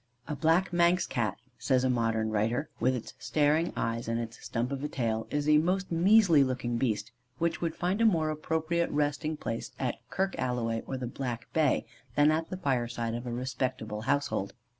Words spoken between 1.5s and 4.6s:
says a modern writer, "with its staring eyes and its